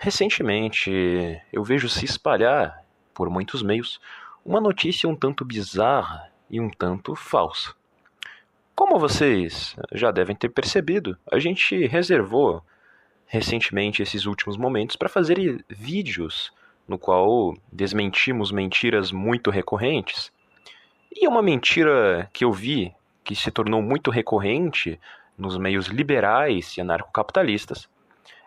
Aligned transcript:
recentemente 0.00 0.90
eu 1.52 1.62
vejo 1.62 1.86
se 1.86 2.06
espalhar 2.06 2.82
por 3.12 3.28
muitos 3.28 3.62
meios 3.62 4.00
uma 4.42 4.58
notícia 4.58 5.06
um 5.06 5.14
tanto 5.14 5.44
bizarra 5.44 6.32
e 6.48 6.58
um 6.58 6.70
tanto 6.70 7.14
falsa. 7.14 7.74
Como 8.74 8.98
vocês 8.98 9.76
já 9.92 10.10
devem 10.10 10.34
ter 10.34 10.48
percebido, 10.48 11.18
a 11.30 11.38
gente 11.38 11.86
reservou 11.86 12.64
recentemente 13.26 14.02
esses 14.02 14.24
últimos 14.24 14.56
momentos 14.56 14.96
para 14.96 15.06
fazer 15.06 15.62
vídeos 15.68 16.50
no 16.88 16.98
qual 16.98 17.54
desmentimos 17.70 18.50
mentiras 18.50 19.12
muito 19.12 19.50
recorrentes. 19.50 20.32
E 21.14 21.28
uma 21.28 21.42
mentira 21.42 22.26
que 22.32 22.42
eu 22.42 22.52
vi 22.52 22.90
que 23.22 23.36
se 23.36 23.50
tornou 23.50 23.82
muito 23.82 24.10
recorrente 24.10 24.98
nos 25.36 25.58
meios 25.58 25.88
liberais 25.88 26.74
e 26.78 26.80
anarcocapitalistas 26.80 27.86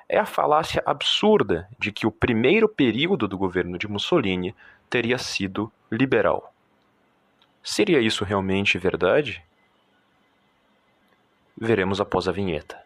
é 0.07 0.17
a 0.17 0.25
falácia 0.25 0.83
absurda 0.85 1.67
de 1.79 1.91
que 1.91 2.05
o 2.05 2.11
primeiro 2.11 2.67
período 2.67 3.27
do 3.27 3.37
governo 3.37 3.77
de 3.77 3.87
Mussolini 3.87 4.55
teria 4.89 5.17
sido 5.17 5.71
liberal. 5.91 6.53
Seria 7.63 7.99
isso 7.99 8.25
realmente 8.25 8.77
verdade? 8.77 9.43
Veremos 11.57 12.01
após 12.01 12.27
a 12.27 12.31
vinheta. 12.31 12.82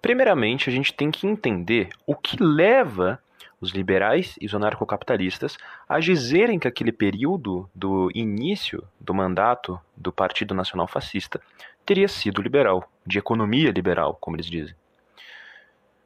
Primeiramente 0.00 0.68
a 0.68 0.72
gente 0.72 0.92
tem 0.92 1.10
que 1.10 1.26
entender 1.26 1.90
o 2.06 2.14
que 2.14 2.36
leva 2.42 3.20
os 3.60 3.70
liberais 3.72 4.36
e 4.40 4.46
os 4.46 4.54
anarcocapitalistas 4.54 5.56
a 5.88 5.98
dizerem 5.98 6.58
que 6.58 6.68
aquele 6.68 6.92
período 6.92 7.68
do 7.74 8.10
início 8.14 8.84
do 9.00 9.12
mandato 9.12 9.80
do 9.96 10.12
Partido 10.12 10.54
Nacional 10.54 10.86
Fascista 10.86 11.40
teria 11.84 12.06
sido 12.06 12.42
liberal, 12.42 12.88
de 13.06 13.18
economia 13.18 13.70
liberal, 13.70 14.16
como 14.20 14.36
eles 14.36 14.46
dizem. 14.46 14.74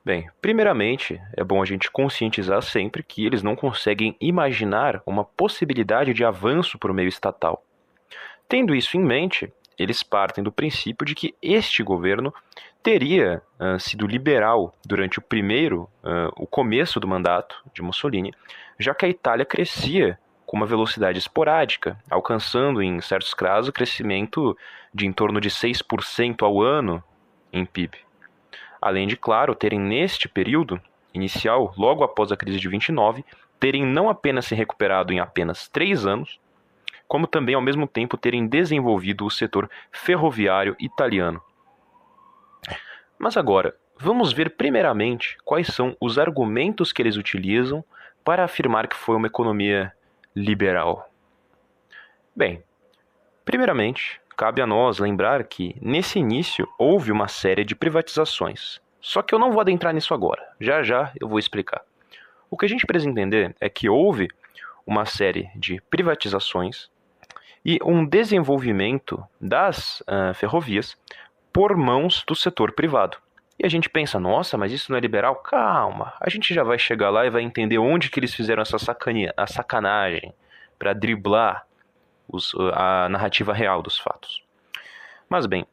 Bem, 0.05 0.29
primeiramente, 0.41 1.21
é 1.37 1.45
bom 1.45 1.63
a 1.63 1.65
gente 1.65 1.91
conscientizar 1.91 2.61
sempre 2.63 3.03
que 3.03 3.25
eles 3.25 3.43
não 3.43 3.55
conseguem 3.55 4.17
imaginar 4.21 5.01
uma 5.07 5.25
possibilidade 5.25 6.13
de 6.13 6.25
avanço 6.25 6.79
por 6.79 6.93
meio 6.93 7.09
estatal. 7.09 7.65
Tendo 8.49 8.75
isso 8.75 8.97
em 8.97 9.01
mente, 9.01 9.53
eles 9.79 10.03
partem 10.03 10.43
do 10.43 10.51
princípio 10.51 11.07
de 11.07 11.15
que 11.15 11.35
este 11.41 11.83
governo 11.83 12.35
teria 12.83 13.43
uh, 13.61 13.79
sido 13.79 14.07
liberal 14.07 14.75
durante 14.85 15.19
o 15.19 15.23
primeiro, 15.23 15.89
uh, 16.03 16.33
o 16.37 16.47
começo 16.47 16.99
do 16.99 17.07
mandato 17.07 17.63
de 17.73 17.81
Mussolini, 17.81 18.35
já 18.79 18.95
que 18.95 19.07
a 19.07 19.09
Itália 19.09 19.45
crescia 19.45 20.19
com 20.45 20.57
uma 20.57 20.67
velocidade 20.67 21.19
esporádica, 21.19 21.99
alcançando 22.11 22.83
em 22.83 23.01
certos 23.01 23.33
casos 23.33 23.71
crescimento 23.71 24.57
de 24.93 25.07
em 25.07 25.13
torno 25.13 25.41
de 25.41 25.49
6% 25.49 26.43
ao 26.43 26.61
ano 26.61 27.03
em 27.53 27.65
PIB. 27.65 27.97
Além 28.81 29.07
de, 29.07 29.17
claro, 29.17 29.55
terem 29.55 29.81
neste 29.81 30.29
período 30.29 30.81
inicial, 31.15 31.73
logo 31.77 32.03
após 32.03 32.33
a 32.33 32.37
crise 32.37 32.59
de 32.59 32.69
29, 32.69 33.25
terem 33.61 33.87
não 33.87 34.09
apenas 34.09 34.47
se 34.47 34.55
recuperado 34.55 35.13
em 35.13 35.21
apenas 35.21 35.69
três 35.69 36.05
anos, 36.05 36.41
como 37.07 37.27
também 37.27 37.55
ao 37.55 37.61
mesmo 37.61 37.87
tempo 37.87 38.17
terem 38.17 38.47
desenvolvido 38.47 39.25
o 39.25 39.31
setor 39.31 39.71
ferroviário 39.93 40.75
italiano. 40.81 41.41
Mas 43.23 43.37
agora, 43.37 43.77
vamos 43.97 44.33
ver 44.33 44.51
primeiramente 44.57 45.39
quais 45.45 45.69
são 45.69 45.97
os 46.01 46.19
argumentos 46.19 46.93
que 46.93 47.01
eles 47.01 47.17
utilizam 47.17 47.85
para 48.25 48.43
afirmar 48.43 48.89
que 48.89 48.97
foi 48.97 49.15
uma 49.15 49.29
economia 49.29 49.93
liberal. 50.35 51.09
Bem, 52.35 52.65
primeiramente, 53.45 54.21
cabe 54.37 54.61
a 54.61 54.67
nós 54.67 54.99
lembrar 54.99 55.45
que 55.45 55.77
nesse 55.81 56.19
início 56.19 56.69
houve 56.77 57.13
uma 57.13 57.29
série 57.29 57.65
de 57.65 57.77
privatizações. 57.77 58.81
Só 59.01 59.23
que 59.23 59.33
eu 59.33 59.39
não 59.39 59.53
vou 59.53 59.61
adentrar 59.61 59.95
nisso 59.95 60.13
agora. 60.13 60.43
Já 60.61 60.83
já 60.83 61.13
eu 61.21 61.29
vou 61.29 61.39
explicar. 61.39 61.81
O 62.51 62.57
que 62.57 62.67
a 62.67 62.69
gente 62.69 62.85
precisa 62.85 63.09
entender 63.09 63.55
é 63.61 63.69
que 63.69 63.89
houve 63.89 64.27
uma 64.85 65.05
série 65.05 65.49
de 65.55 65.81
privatizações 65.83 66.91
e 67.65 67.79
um 67.85 68.05
desenvolvimento 68.05 69.25
das 69.41 70.01
uh, 70.01 70.35
ferrovias 70.35 70.97
por 71.53 71.77
mãos 71.77 72.25
do 72.27 72.35
setor 72.35 72.73
privado. 72.73 73.19
E 73.59 73.67
a 73.67 73.69
gente 73.69 73.89
pensa, 73.89 74.19
nossa, 74.19 74.57
mas 74.57 74.73
isso 74.73 74.91
não 74.91 74.99
é 74.99 75.01
liberal? 75.01 75.37
Calma, 75.37 76.15
a 76.21 76.29
gente 76.29 76.53
já 76.53 76.65
vai 76.65 76.79
chegar 76.79 77.11
lá 77.11 77.27
e 77.27 77.31
vai 77.31 77.43
entender 77.43 77.79
onde 77.79 78.11
que 78.11 78.19
eles 78.19 78.35
fizeram 78.35 78.63
essa 78.63 78.79
sacania, 78.79 79.33
a 79.37 79.47
sacanagem 79.47 80.35
para 80.79 80.93
driblar 80.93 81.67
os, 82.27 82.53
a 82.73 83.09
narrativa 83.09 83.53
real 83.53 83.83
dos 83.83 83.99
fatos. 83.99 84.43
Mas 85.29 85.47
bem, 85.47 85.67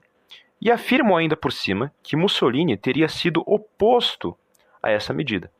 e 0.61 0.71
afirmam 0.71 1.15
ainda 1.15 1.37
por 1.37 1.51
cima 1.51 1.91
que 2.03 2.15
Mussolini 2.15 2.75
teria 2.75 3.07
sido 3.07 3.41
oposto 3.45 4.37
a 4.83 4.91
essa 4.91 5.13
medida. 5.13 5.51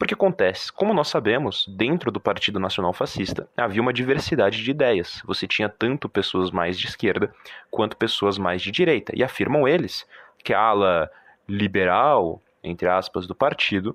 Porque 0.00 0.14
acontece, 0.14 0.72
como 0.72 0.94
nós 0.94 1.08
sabemos, 1.08 1.66
dentro 1.68 2.10
do 2.10 2.18
Partido 2.18 2.58
Nacional 2.58 2.94
Fascista 2.94 3.46
havia 3.54 3.82
uma 3.82 3.92
diversidade 3.92 4.64
de 4.64 4.70
ideias. 4.70 5.20
Você 5.26 5.46
tinha 5.46 5.68
tanto 5.68 6.08
pessoas 6.08 6.50
mais 6.50 6.78
de 6.78 6.86
esquerda 6.86 7.30
quanto 7.70 7.98
pessoas 7.98 8.38
mais 8.38 8.62
de 8.62 8.70
direita. 8.70 9.12
E 9.14 9.22
afirmam 9.22 9.68
eles 9.68 10.08
que 10.42 10.54
a 10.54 10.58
ala 10.58 11.10
liberal, 11.46 12.40
entre 12.64 12.88
aspas, 12.88 13.26
do 13.26 13.34
partido 13.34 13.94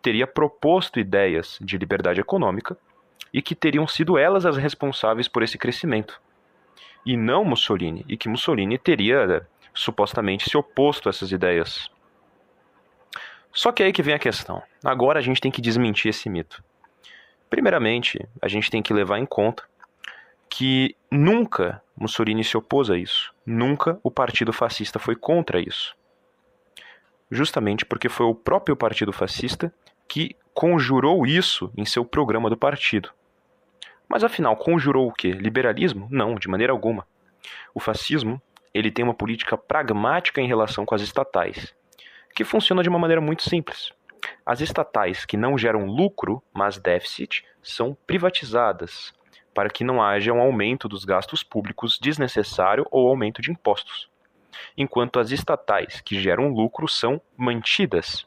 teria 0.00 0.24
proposto 0.24 1.00
ideias 1.00 1.58
de 1.60 1.76
liberdade 1.76 2.20
econômica 2.20 2.78
e 3.34 3.42
que 3.42 3.56
teriam 3.56 3.88
sido 3.88 4.16
elas 4.16 4.46
as 4.46 4.56
responsáveis 4.56 5.26
por 5.26 5.42
esse 5.42 5.58
crescimento. 5.58 6.22
E 7.04 7.16
não 7.16 7.44
Mussolini, 7.44 8.04
e 8.08 8.16
que 8.16 8.28
Mussolini 8.28 8.78
teria 8.78 9.44
supostamente 9.74 10.48
se 10.48 10.56
oposto 10.56 11.08
a 11.08 11.10
essas 11.10 11.32
ideias 11.32 11.90
só 13.52 13.72
que 13.72 13.82
aí 13.82 13.92
que 13.92 14.02
vem 14.02 14.14
a 14.14 14.18
questão. 14.18 14.62
Agora 14.84 15.18
a 15.18 15.22
gente 15.22 15.40
tem 15.40 15.50
que 15.50 15.60
desmentir 15.60 16.10
esse 16.10 16.28
mito. 16.28 16.62
Primeiramente, 17.48 18.24
a 18.40 18.46
gente 18.46 18.70
tem 18.70 18.80
que 18.80 18.94
levar 18.94 19.18
em 19.18 19.26
conta 19.26 19.64
que 20.48 20.94
nunca 21.10 21.82
Mussolini 21.96 22.44
se 22.44 22.56
opôs 22.56 22.90
a 22.90 22.96
isso. 22.96 23.34
Nunca 23.44 23.98
o 24.04 24.10
partido 24.10 24.52
fascista 24.52 24.98
foi 24.98 25.16
contra 25.16 25.60
isso. 25.60 25.96
Justamente 27.30 27.84
porque 27.84 28.08
foi 28.08 28.26
o 28.26 28.34
próprio 28.34 28.76
partido 28.76 29.12
fascista 29.12 29.72
que 30.08 30.36
conjurou 30.54 31.26
isso 31.26 31.72
em 31.76 31.84
seu 31.84 32.04
programa 32.04 32.48
do 32.48 32.56
partido. 32.56 33.10
Mas 34.08 34.22
afinal, 34.24 34.56
conjurou 34.56 35.08
o 35.08 35.12
quê? 35.12 35.30
Liberalismo? 35.32 36.08
Não, 36.10 36.34
de 36.36 36.48
maneira 36.48 36.72
alguma. 36.72 37.06
O 37.74 37.80
fascismo, 37.80 38.40
ele 38.72 38.90
tem 38.90 39.04
uma 39.04 39.14
política 39.14 39.56
pragmática 39.56 40.40
em 40.40 40.46
relação 40.46 40.84
com 40.84 40.94
as 40.94 41.02
estatais 41.02 41.74
que 42.40 42.44
funciona 42.44 42.82
de 42.82 42.88
uma 42.88 42.98
maneira 42.98 43.20
muito 43.20 43.42
simples. 43.42 43.92
As 44.46 44.62
estatais 44.62 45.26
que 45.26 45.36
não 45.36 45.58
geram 45.58 45.84
lucro, 45.84 46.42
mas 46.54 46.78
déficit, 46.78 47.44
são 47.62 47.94
privatizadas, 48.06 49.12
para 49.52 49.68
que 49.68 49.84
não 49.84 50.02
haja 50.02 50.32
um 50.32 50.40
aumento 50.40 50.88
dos 50.88 51.04
gastos 51.04 51.42
públicos 51.42 51.98
desnecessário 52.00 52.86
ou 52.90 53.06
aumento 53.06 53.42
de 53.42 53.50
impostos. 53.50 54.08
Enquanto 54.74 55.20
as 55.20 55.30
estatais 55.32 56.00
que 56.00 56.18
geram 56.18 56.48
lucro 56.48 56.88
são 56.88 57.20
mantidas. 57.36 58.26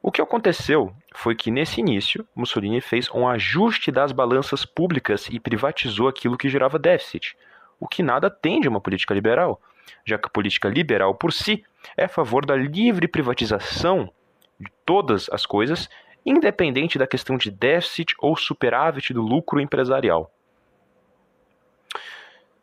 O 0.00 0.12
que 0.12 0.22
aconteceu 0.22 0.94
foi 1.12 1.34
que, 1.34 1.50
nesse 1.50 1.80
início, 1.80 2.24
Mussolini 2.36 2.80
fez 2.80 3.10
um 3.10 3.26
ajuste 3.26 3.90
das 3.90 4.12
balanças 4.12 4.64
públicas 4.64 5.26
e 5.28 5.40
privatizou 5.40 6.06
aquilo 6.06 6.38
que 6.38 6.48
gerava 6.48 6.78
déficit, 6.78 7.36
o 7.80 7.88
que 7.88 8.00
nada 8.00 8.30
tem 8.30 8.60
de 8.60 8.68
uma 8.68 8.80
política 8.80 9.12
liberal 9.12 9.60
já 10.04 10.18
que 10.18 10.26
a 10.26 10.30
política 10.30 10.68
liberal 10.68 11.14
por 11.14 11.32
si 11.32 11.64
é 11.96 12.04
a 12.04 12.08
favor 12.08 12.44
da 12.44 12.56
livre 12.56 13.08
privatização 13.08 14.10
de 14.58 14.70
todas 14.84 15.28
as 15.30 15.44
coisas, 15.44 15.88
independente 16.24 16.98
da 16.98 17.06
questão 17.06 17.36
de 17.36 17.50
déficit 17.50 18.14
ou 18.18 18.36
superávit 18.36 19.12
do 19.12 19.22
lucro 19.22 19.60
empresarial. 19.60 20.32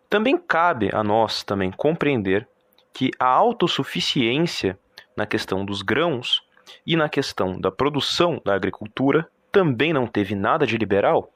Também 0.10 0.38
cabe 0.38 0.90
a 0.94 1.04
nós 1.04 1.44
também 1.44 1.72
compreender 1.72 2.48
que 2.94 3.12
a 3.20 3.28
autossuficiência 3.28 4.78
na 5.16 5.26
questão 5.26 5.64
dos 5.64 5.82
grãos 5.82 6.42
e 6.86 6.96
na 6.96 7.08
questão 7.10 7.60
da 7.60 7.72
produção 7.72 8.42
da 8.44 8.56
agricultura 8.56 9.30
também 9.52 9.94
não 9.94 10.08
teve 10.08 10.36
nada 10.36 10.66
de 10.66 10.78
liberal? 10.78 11.32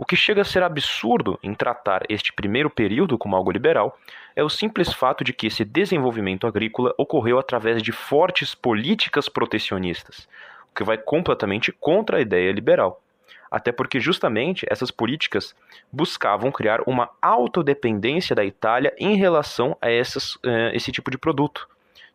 O 0.00 0.06
que 0.06 0.16
chega 0.16 0.40
a 0.40 0.46
ser 0.46 0.62
absurdo 0.62 1.38
em 1.42 1.52
tratar 1.52 2.04
este 2.08 2.32
primeiro 2.32 2.70
período 2.70 3.18
como 3.18 3.36
algo 3.36 3.52
liberal 3.52 3.98
é 4.34 4.42
o 4.42 4.48
simples 4.48 4.90
fato 4.90 5.22
de 5.22 5.34
que 5.34 5.48
esse 5.48 5.62
desenvolvimento 5.62 6.46
agrícola 6.46 6.94
ocorreu 6.96 7.38
através 7.38 7.82
de 7.82 7.92
fortes 7.92 8.54
políticas 8.54 9.28
protecionistas, 9.28 10.26
o 10.70 10.74
que 10.74 10.82
vai 10.82 10.96
completamente 10.96 11.70
contra 11.70 12.16
a 12.16 12.20
ideia 12.22 12.50
liberal. 12.50 13.02
Até 13.50 13.72
porque, 13.72 14.00
justamente, 14.00 14.64
essas 14.70 14.90
políticas 14.90 15.54
buscavam 15.92 16.50
criar 16.50 16.80
uma 16.86 17.10
autodependência 17.20 18.34
da 18.34 18.42
Itália 18.42 18.94
em 18.98 19.16
relação 19.16 19.76
a 19.82 19.90
essas, 19.90 20.36
uh, 20.36 20.70
esse 20.72 20.90
tipo 20.90 21.10
de 21.10 21.18
produto, 21.18 21.68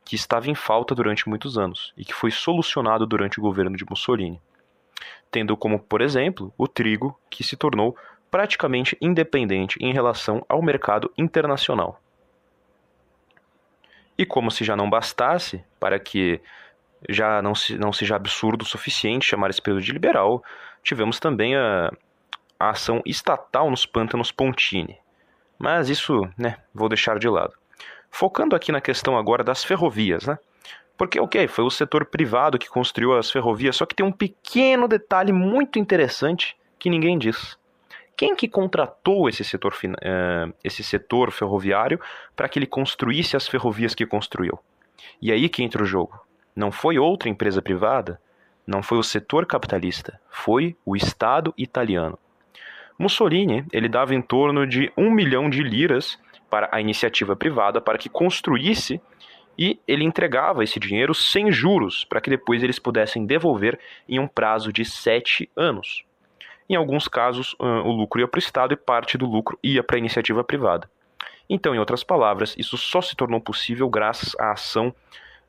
que 0.03 0.15
estava 0.15 0.49
em 0.49 0.55
falta 0.55 0.95
durante 0.95 1.29
muitos 1.29 1.55
anos 1.55 1.93
e 1.95 2.03
que 2.03 2.15
foi 2.15 2.31
solucionado 2.31 3.05
durante 3.05 3.39
o 3.39 3.43
governo 3.43 3.77
de 3.77 3.85
Mussolini 3.87 4.41
tendo 5.35 5.57
como, 5.57 5.77
por 5.77 5.99
exemplo, 5.99 6.53
o 6.57 6.65
trigo, 6.65 7.19
que 7.29 7.43
se 7.43 7.57
tornou 7.57 7.93
praticamente 8.31 8.97
independente 9.01 9.77
em 9.81 9.91
relação 9.91 10.45
ao 10.47 10.61
mercado 10.61 11.11
internacional. 11.17 12.01
E 14.17 14.25
como 14.25 14.49
se 14.49 14.63
já 14.63 14.77
não 14.77 14.89
bastasse, 14.89 15.61
para 15.77 15.99
que 15.99 16.39
já 17.09 17.41
não, 17.41 17.53
se, 17.53 17.77
não 17.77 17.91
seja 17.91 18.15
absurdo 18.15 18.61
o 18.61 18.65
suficiente 18.65 19.25
chamar 19.25 19.49
esse 19.49 19.61
período 19.61 19.83
de 19.83 19.91
liberal, 19.91 20.41
tivemos 20.81 21.19
também 21.19 21.53
a, 21.53 21.91
a 22.57 22.69
ação 22.69 23.01
estatal 23.05 23.69
nos 23.69 23.85
pântanos 23.85 24.31
Pontini. 24.31 24.97
Mas 25.59 25.89
isso, 25.89 26.21
né, 26.37 26.59
vou 26.73 26.87
deixar 26.87 27.19
de 27.19 27.27
lado. 27.27 27.53
Focando 28.09 28.55
aqui 28.55 28.71
na 28.71 28.79
questão 28.79 29.17
agora 29.17 29.43
das 29.43 29.65
ferrovias, 29.65 30.25
né? 30.25 30.39
Porque, 30.97 31.19
ok, 31.19 31.47
foi 31.47 31.65
o 31.65 31.69
setor 31.69 32.05
privado 32.05 32.57
que 32.57 32.69
construiu 32.69 33.17
as 33.17 33.29
ferrovias, 33.29 33.75
só 33.75 33.85
que 33.85 33.95
tem 33.95 34.05
um 34.05 34.11
pequeno 34.11 34.87
detalhe 34.87 35.33
muito 35.33 35.77
interessante 35.77 36.55
que 36.79 36.89
ninguém 36.89 37.17
diz. 37.17 37.57
Quem 38.17 38.35
que 38.35 38.47
contratou 38.47 39.27
esse 39.27 39.43
setor, 39.43 39.73
uh, 39.73 40.53
esse 40.63 40.83
setor 40.83 41.31
ferroviário 41.31 41.99
para 42.35 42.47
que 42.47 42.57
ele 42.57 42.65
construísse 42.65 43.35
as 43.35 43.47
ferrovias 43.47 43.93
que 43.93 44.05
construiu? 44.05 44.57
E 45.21 45.31
aí 45.31 45.49
que 45.49 45.63
entra 45.63 45.83
o 45.83 45.85
jogo. 45.85 46.19
Não 46.55 46.71
foi 46.71 46.97
outra 46.97 47.27
empresa 47.27 47.61
privada, 47.61 48.19
não 48.65 48.81
foi 48.81 48.97
o 48.97 49.03
setor 49.03 49.45
capitalista, 49.45 50.19
foi 50.29 50.77
o 50.85 50.95
Estado 50.95 51.53
italiano. 51.57 52.17
Mussolini 52.97 53.65
ele 53.73 53.89
dava 53.89 54.15
em 54.15 54.21
torno 54.21 54.65
de 54.65 54.89
um 54.95 55.11
milhão 55.11 55.49
de 55.49 55.61
liras 55.61 56.17
para 56.49 56.69
a 56.71 56.79
iniciativa 56.79 57.35
privada 57.35 57.81
para 57.81 57.97
que 57.97 58.07
construísse 58.07 59.01
e 59.57 59.79
ele 59.87 60.03
entregava 60.03 60.63
esse 60.63 60.79
dinheiro 60.79 61.13
sem 61.13 61.51
juros, 61.51 62.03
para 62.03 62.19
que 62.21 62.29
depois 62.29 62.61
eles 62.61 62.79
pudessem 62.79 63.25
devolver 63.25 63.79
em 64.07 64.19
um 64.19 64.27
prazo 64.27 64.71
de 64.71 64.83
sete 64.83 65.49
anos. 65.55 66.03
Em 66.69 66.75
alguns 66.75 67.07
casos, 67.07 67.55
o 67.59 67.91
lucro 67.91 68.19
ia 68.19 68.27
para 68.27 68.37
o 68.37 68.39
Estado 68.39 68.73
e 68.73 68.77
parte 68.77 69.17
do 69.17 69.25
lucro 69.25 69.57
ia 69.63 69.83
para 69.83 69.97
a 69.97 69.99
iniciativa 69.99 70.43
privada. 70.43 70.89
Então, 71.47 71.75
em 71.75 71.79
outras 71.79 72.03
palavras, 72.03 72.55
isso 72.57 72.75
só 72.75 73.01
se 73.01 73.15
tornou 73.15 73.39
possível 73.39 73.87
graças 73.87 74.35
à 74.39 74.51
ação 74.51 74.93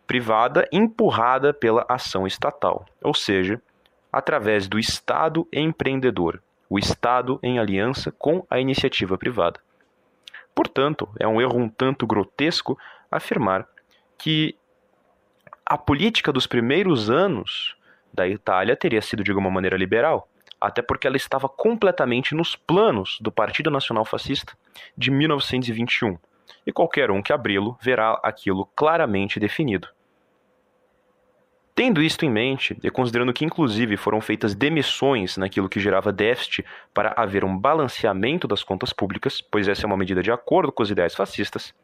privada 0.07 0.69
empurrada 0.71 1.53
pela 1.53 1.85
ação 1.89 2.27
estatal, 2.27 2.87
ou 3.03 3.15
seja, 3.15 3.61
através 4.13 4.69
do 4.69 4.79
Estado 4.79 5.49
empreendedor, 5.53 6.41
o 6.69 6.79
Estado 6.79 7.41
em 7.43 7.59
aliança 7.59 8.13
com 8.13 8.47
a 8.49 8.61
iniciativa 8.61 9.19
privada. 9.19 9.59
Portanto, 10.55 11.09
é 11.19 11.27
um 11.27 11.41
erro 11.41 11.59
um 11.59 11.69
tanto 11.69 12.07
grotesco 12.07 12.79
afirmar 13.11 13.67
que 14.19 14.57
a 15.65 15.77
política 15.77 16.33
dos 16.33 16.47
primeiros 16.47 17.11
anos 17.11 17.77
da 18.13 18.27
Itália 18.27 18.77
teria 18.77 19.03
sido 19.03 19.23
de 19.23 19.31
alguma 19.31 19.51
maneira 19.51 19.77
liberal, 19.77 20.29
até 20.61 20.81
porque 20.81 21.07
ela 21.07 21.17
estava 21.17 21.49
completamente 21.49 22.35
nos 22.35 22.57
planos 22.57 23.19
do 23.21 23.31
Partido 23.31 23.71
Nacional 23.71 24.05
Fascista 24.05 24.57
de 24.97 25.11
1921, 25.11 26.19
e 26.67 26.73
qualquer 26.73 27.11
um 27.11 27.23
que 27.23 27.33
abri-lo 27.33 27.77
verá 27.81 28.19
aquilo 28.23 28.67
claramente 28.75 29.39
definido. 29.39 29.89
Tendo 31.77 32.03
isto 32.03 32.25
em 32.25 32.31
mente, 32.31 32.75
e 32.83 32.91
considerando 32.91 33.35
que 33.35 33.45
inclusive 33.45 33.99
foram 33.99 34.19
feitas 34.19 34.55
demissões 34.55 35.37
naquilo 35.37 35.69
que 35.69 35.79
gerava 35.79 36.11
déficit 36.11 36.65
para 36.95 37.13
haver 37.15 37.45
um 37.45 37.55
balanceamento 37.55 38.49
das 38.49 38.65
contas 38.65 38.95
públicas, 38.95 39.43
pois 39.43 39.69
essa 39.69 39.85
é 39.85 39.87
uma 39.87 39.97
medida 39.97 40.23
de 40.23 40.33
acordo 40.33 40.73
com 40.73 40.83
as 40.83 40.89
ideias 40.89 41.15
fascistas, 41.15 41.75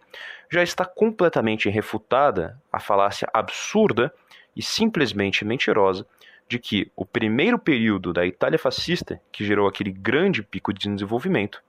já 0.51 0.63
está 0.63 0.87
completamente 0.87 1.69
refutada 1.69 2.59
a 2.73 2.81
falácia 2.81 3.29
absurda 3.35 4.11
e 4.57 4.63
simplesmente 4.63 5.45
mentirosa 5.45 6.07
de 6.49 6.59
que 6.59 6.91
o 6.97 7.05
primeiro 7.05 7.59
período 7.59 8.15
da 8.15 8.25
Itália 8.25 8.59
fascista, 8.59 9.21
que 9.31 9.45
gerou 9.45 9.69
aquele 9.69 9.93
grande 9.93 10.43
pico 10.43 10.73
de 10.73 10.89
desenvolvimento, 10.89 11.63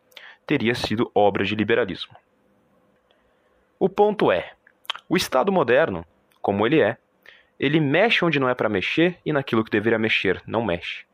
teria 0.48 0.75
sido 0.75 1.12
obra 1.14 1.44
de 1.44 1.56
liberalismo. 1.56 2.16
O 3.78 3.90
ponto 3.90 4.31
é: 4.31 4.54
o 5.10 5.18
Estado 5.18 5.52
moderno, 5.52 6.06
como 6.42 6.66
ele 6.66 6.80
é, 6.80 6.98
ele 7.63 7.80
mexe 7.80 8.25
onde 8.25 8.42
não 8.42 8.50
é 8.50 8.54
para 8.54 8.68
mexer 8.68 9.18
e 9.25 9.31
naquilo 9.31 9.63
que 9.63 9.71
deveria 9.71 9.98
mexer 9.98 10.44
não 10.45 10.65
mexe. 10.65 11.06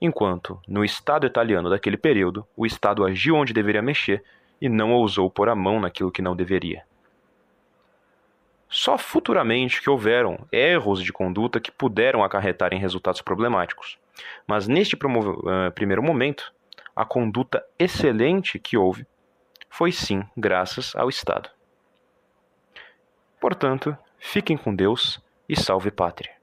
Enquanto, 0.00 0.60
no 0.66 0.84
Estado 0.84 1.28
italiano 1.28 1.70
daquele 1.70 1.96
período, 1.96 2.44
o 2.56 2.66
Estado 2.66 3.04
agiu 3.04 3.36
onde 3.36 3.52
deveria 3.52 3.80
mexer 3.80 4.24
e 4.60 4.68
não 4.68 4.92
ousou 4.92 5.30
pôr 5.30 5.48
a 5.48 5.54
mão 5.54 5.78
naquilo 5.78 6.10
que 6.10 6.20
não 6.20 6.34
deveria. 6.34 6.82
Só 8.68 8.98
futuramente 8.98 9.80
que 9.80 9.88
houveram 9.88 10.44
erros 10.50 11.00
de 11.00 11.12
conduta 11.12 11.60
que 11.60 11.70
puderam 11.70 12.24
acarretar 12.24 12.74
em 12.74 12.80
resultados 12.80 13.22
problemáticos. 13.22 13.96
Mas 14.44 14.66
neste 14.66 14.96
uh, 14.96 15.70
primeiro 15.72 16.02
momento, 16.02 16.52
a 16.96 17.04
conduta 17.04 17.64
excelente 17.78 18.58
que 18.58 18.76
houve 18.76 19.06
foi 19.70 19.92
sim 19.92 20.24
graças 20.36 20.96
ao 20.96 21.08
Estado. 21.08 21.48
Portanto, 23.40 23.96
fiquem 24.18 24.56
com 24.56 24.74
Deus 24.74 25.24
e 25.48 25.56
salve 25.56 25.90
pátria. 25.90 26.35